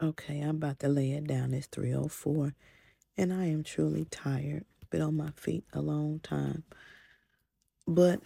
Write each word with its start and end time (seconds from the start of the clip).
Okay, 0.00 0.40
I'm 0.40 0.56
about 0.56 0.78
to 0.80 0.88
lay 0.88 1.10
it 1.12 1.26
down. 1.26 1.52
It's 1.52 1.66
304 1.66 2.54
and 3.16 3.32
I 3.32 3.46
am 3.46 3.64
truly 3.64 4.04
tired. 4.04 4.64
Been 4.90 5.02
on 5.02 5.16
my 5.16 5.32
feet 5.36 5.64
a 5.72 5.80
long 5.80 6.20
time. 6.20 6.62
But 7.86 8.20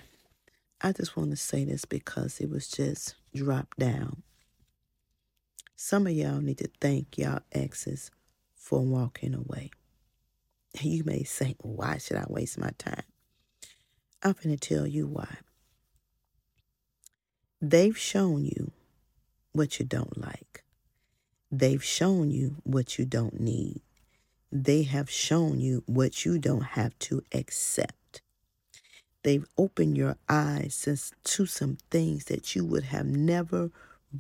I 0.82 0.93
just 0.93 1.16
want 1.16 1.30
to 1.30 1.37
say 1.37 1.64
this 1.64 1.87
because 1.87 2.40
it 2.40 2.50
was 2.50 2.69
just 2.69 3.14
dropped 3.35 3.79
down. 3.79 4.22
Some 5.77 6.06
of 6.06 6.12
y'all 6.12 6.40
need 6.43 6.58
to 6.58 6.69
thank 6.80 7.16
y'all 7.16 7.40
exes 7.53 8.10
for 8.54 8.80
walking 8.80 9.34
away. 9.34 9.70
You 10.80 11.04
may 11.04 11.24
say, 11.24 11.56
why 11.62 11.96
should 11.98 12.18
I 12.18 12.26
waste 12.28 12.58
my 12.58 12.70
time? 12.76 13.02
I'm 14.22 14.34
going 14.42 14.56
to 14.56 14.74
tell 14.74 14.86
you 14.86 15.06
why. 15.06 15.38
They've 17.60 17.96
shown 17.96 18.45
you 18.45 18.73
what 19.52 19.78
you 19.78 19.86
don't 19.86 20.18
like. 20.18 20.64
They've 21.55 21.84
shown 21.84 22.30
you 22.30 22.56
what 22.64 22.98
you 22.98 23.04
don't 23.04 23.38
need. 23.38 23.82
They 24.50 24.84
have 24.84 25.10
shown 25.10 25.60
you 25.60 25.82
what 25.84 26.24
you 26.24 26.38
don't 26.38 26.64
have 26.64 26.98
to 27.00 27.22
accept. 27.30 28.22
They've 29.22 29.44
opened 29.58 29.98
your 29.98 30.16
eyes 30.30 30.88
to 31.24 31.46
some 31.46 31.77
things 31.91 32.24
that 32.24 32.56
you 32.56 32.64
would 32.64 32.84
have 32.84 33.04
never 33.04 33.70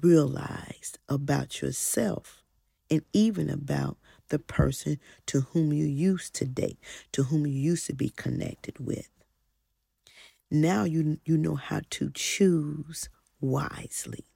realized 0.02 0.98
about 1.08 1.62
yourself 1.62 2.42
and 2.90 3.02
even 3.14 3.48
about 3.48 3.96
the 4.28 4.38
person 4.38 4.98
to 5.26 5.40
whom 5.40 5.72
you 5.72 5.86
used 5.86 6.34
to 6.34 6.44
date, 6.44 6.78
to 7.12 7.24
whom 7.24 7.46
you 7.46 7.54
used 7.54 7.86
to 7.86 7.94
be 7.94 8.10
connected 8.10 8.78
with. 8.78 9.08
Now 10.50 10.84
you, 10.84 11.18
you 11.24 11.38
know 11.38 11.54
how 11.54 11.80
to 11.90 12.10
choose 12.12 13.08
wisely. 13.40 14.26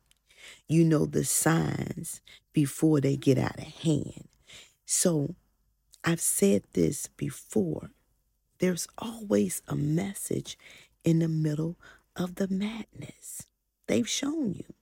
You 0.69 0.85
know 0.85 1.07
the 1.07 1.25
signs 1.25 2.21
before 2.53 3.01
they 3.01 3.17
get 3.17 3.39
out 3.39 3.59
of 3.59 3.65
hand. 3.65 4.29
So 4.85 5.35
I've 6.05 6.21
said 6.21 6.63
this 6.73 7.09
before. 7.17 7.91
There's 8.59 8.89
always 8.99 9.63
a 9.69 9.77
message 9.77 10.59
in 11.05 11.19
the 11.19 11.29
middle 11.29 11.77
of 12.15 12.37
the 12.37 12.49
madness. 12.49 13.47
They've 13.87 14.09
shown 14.09 14.55
you. 14.55 14.75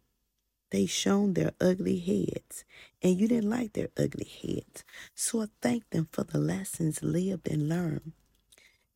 They've 0.70 0.90
shown 0.90 1.34
their 1.34 1.52
ugly 1.60 1.98
heads, 1.98 2.64
and 3.00 3.18
you 3.20 3.28
didn't 3.28 3.50
like 3.50 3.74
their 3.74 3.90
ugly 3.96 4.28
heads. 4.42 4.84
So 5.14 5.42
I 5.42 5.46
thank 5.62 5.88
them 5.90 6.08
for 6.10 6.24
the 6.24 6.38
lessons 6.38 7.02
lived 7.02 7.48
and 7.48 7.68
learned. 7.68 8.12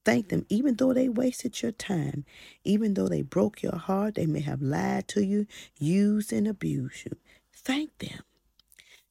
Thank 0.09 0.31
them, 0.31 0.47
even 0.49 0.77
though 0.77 0.95
they 0.95 1.11
wasted 1.11 1.61
your 1.61 1.73
time, 1.73 2.25
even 2.65 2.95
though 2.95 3.09
they 3.09 3.21
broke 3.21 3.63
your 3.63 3.77
heart, 3.77 4.15
they 4.15 4.25
may 4.25 4.41
have 4.41 4.63
lied 4.63 5.07
to 5.09 5.23
you, 5.23 5.47
used 5.79 6.33
and 6.33 6.49
abused 6.49 7.05
you. 7.05 7.19
Thank 7.55 7.99
them. 7.99 8.23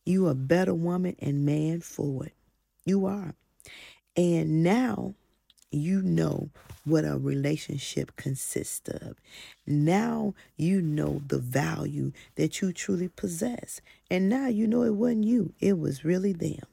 You 0.05 0.25
are 0.25 0.31
a 0.31 0.35
better 0.35 0.73
woman 0.73 1.15
and 1.19 1.45
man 1.45 1.81
for 1.81 2.25
it. 2.25 2.33
You 2.83 3.05
are. 3.05 3.35
And 4.15 4.63
now 4.63 5.13
you 5.69 6.01
know 6.01 6.49
what 6.83 7.05
a 7.05 7.19
relationship 7.19 8.15
consists 8.15 8.89
of. 8.89 9.17
Now 9.67 10.33
you 10.55 10.81
know 10.81 11.21
the 11.27 11.37
value 11.37 12.11
that 12.37 12.59
you 12.59 12.73
truly 12.73 13.09
possess. 13.09 13.81
And 14.09 14.29
now 14.29 14.47
you 14.47 14.65
know 14.65 14.81
it 14.81 14.95
wasn't 14.95 15.25
you, 15.25 15.53
it 15.59 15.77
was 15.77 16.03
really 16.03 16.33
them. 16.33 16.63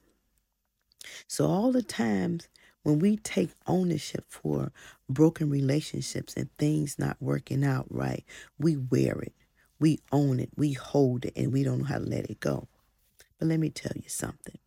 So, 1.27 1.45
all 1.45 1.71
the 1.71 1.83
times 1.83 2.47
when 2.85 2.99
we 2.99 3.17
take 3.17 3.49
ownership 3.65 4.25
for 4.29 4.71
broken 5.09 5.49
relationships 5.49 6.35
and 6.37 6.55
things 6.59 6.99
not 6.99 7.17
working 7.19 7.63
out 7.63 7.87
right, 7.89 8.23
we 8.59 8.77
wear 8.77 9.19
it, 9.21 9.33
we 9.79 9.99
own 10.11 10.39
it, 10.39 10.51
we 10.55 10.73
hold 10.73 11.25
it, 11.25 11.33
and 11.35 11.51
we 11.51 11.63
don't 11.63 11.79
know 11.79 11.85
how 11.85 11.97
to 11.97 12.05
let 12.05 12.29
it 12.29 12.39
go. 12.39 12.67
But 13.39 13.47
let 13.47 13.59
me 13.59 13.71
tell 13.71 13.93
you 13.95 14.07
something 14.07 14.59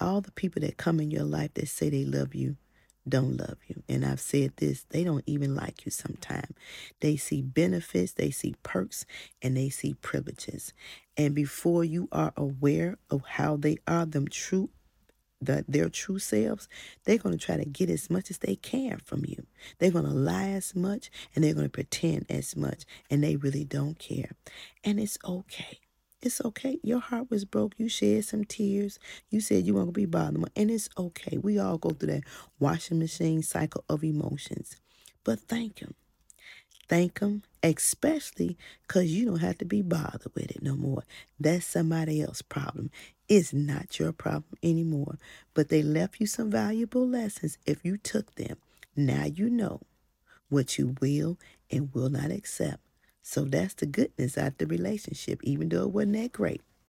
all 0.00 0.20
the 0.20 0.30
people 0.32 0.60
that 0.62 0.76
come 0.76 1.00
in 1.00 1.10
your 1.10 1.24
life 1.24 1.54
that 1.54 1.68
say 1.68 1.90
they 1.90 2.04
love 2.04 2.34
you 2.34 2.56
don't 3.08 3.38
love 3.38 3.56
you. 3.66 3.82
And 3.88 4.04
I've 4.04 4.20
said 4.20 4.52
this, 4.56 4.84
they 4.90 5.02
don't 5.02 5.24
even 5.26 5.54
like 5.54 5.86
you 5.86 5.90
sometimes. 5.90 6.54
They 7.00 7.16
see 7.16 7.40
benefits, 7.40 8.12
they 8.12 8.30
see 8.30 8.54
perks, 8.62 9.06
and 9.40 9.56
they 9.56 9.70
see 9.70 9.94
privileges. 9.94 10.74
And 11.16 11.34
before 11.34 11.84
you 11.84 12.08
are 12.12 12.32
aware 12.36 12.98
of 13.10 13.22
how 13.24 13.56
they 13.56 13.78
are 13.86 14.04
them 14.04 14.28
true 14.28 14.68
the, 15.40 15.64
their 15.68 15.88
true 15.88 16.18
selves, 16.18 16.68
they're 17.04 17.18
going 17.18 17.36
to 17.36 17.44
try 17.44 17.56
to 17.56 17.64
get 17.64 17.90
as 17.90 18.10
much 18.10 18.30
as 18.30 18.38
they 18.38 18.56
can 18.56 18.98
from 19.04 19.24
you. 19.26 19.46
They're 19.78 19.90
going 19.90 20.04
to 20.04 20.10
lie 20.10 20.48
as 20.48 20.74
much 20.74 21.10
and 21.34 21.44
they're 21.44 21.54
going 21.54 21.66
to 21.66 21.70
pretend 21.70 22.26
as 22.28 22.56
much, 22.56 22.84
and 23.10 23.22
they 23.22 23.36
really 23.36 23.64
don't 23.64 23.98
care. 23.98 24.30
And 24.84 24.98
it's 24.98 25.18
okay. 25.24 25.78
It's 26.20 26.40
okay. 26.44 26.80
Your 26.82 26.98
heart 26.98 27.30
was 27.30 27.44
broke. 27.44 27.74
You 27.78 27.88
shed 27.88 28.24
some 28.24 28.44
tears. 28.44 28.98
You 29.30 29.40
said 29.40 29.64
you 29.64 29.74
weren't 29.74 29.86
going 29.86 29.94
to 29.94 30.00
be 30.00 30.06
bothered. 30.06 30.50
And 30.56 30.70
it's 30.70 30.88
okay. 30.98 31.38
We 31.38 31.58
all 31.58 31.78
go 31.78 31.90
through 31.90 32.12
that 32.12 32.24
washing 32.58 32.98
machine 32.98 33.42
cycle 33.42 33.84
of 33.88 34.02
emotions. 34.02 34.76
But 35.22 35.40
thank 35.40 35.78
Him. 35.78 35.94
Thank 36.88 37.20
Him, 37.20 37.42
especially 37.62 38.56
because 38.86 39.12
you 39.12 39.26
don't 39.26 39.40
have 39.40 39.58
to 39.58 39.64
be 39.64 39.82
bothered 39.82 40.32
with 40.34 40.50
it 40.50 40.62
no 40.62 40.76
more. 40.76 41.04
That's 41.38 41.66
somebody 41.66 42.22
else's 42.22 42.42
problem. 42.42 42.90
It's 43.28 43.52
not 43.52 43.98
your 43.98 44.12
problem 44.12 44.58
anymore. 44.62 45.18
But 45.54 45.68
they 45.68 45.82
left 45.82 46.20
you 46.20 46.26
some 46.26 46.50
valuable 46.50 47.06
lessons 47.06 47.58
if 47.66 47.84
you 47.84 47.98
took 47.98 48.34
them. 48.36 48.58
Now 48.96 49.26
you 49.26 49.50
know 49.50 49.82
what 50.48 50.78
you 50.78 50.96
will 51.00 51.38
and 51.70 51.92
will 51.94 52.10
not 52.10 52.30
accept. 52.30 52.80
So 53.22 53.44
that's 53.44 53.74
the 53.74 53.86
goodness 53.86 54.38
out 54.38 54.58
the 54.58 54.66
relationship, 54.66 55.40
even 55.44 55.68
though 55.68 55.82
it 55.84 55.90
wasn't 55.90 56.14
that 56.14 56.32
great. 56.32 56.62